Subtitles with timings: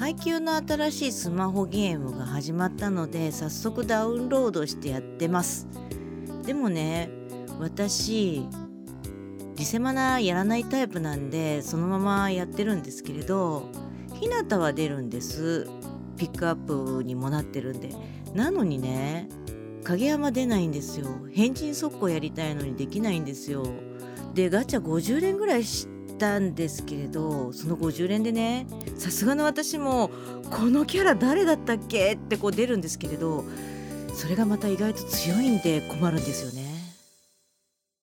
[0.00, 5.68] 配給の新しいスマホゲームが始まったので早速ダウンロードしてやってます。
[6.46, 7.10] でもね
[7.58, 8.42] 私
[9.56, 13.68] リセマナやらないタイプなんでそのままやってるんですけれど
[14.18, 15.68] ひなたは出るんです。
[16.16, 17.90] ピックアップにもなってるんで。
[18.32, 19.28] なのにね
[19.84, 21.08] 影山出ないんですよ。
[21.30, 23.66] 変人速攻やりたいのにできないんですよ。
[24.32, 25.86] でガチャ50連ぐらいし
[26.20, 28.66] たんですけれどその50連でね
[28.96, 30.10] さすがの私も
[30.50, 33.44] このキャラ誰だったっけってこう出るんですけれど
[34.14, 36.79] それがまた意外と強いんで困るんですよね。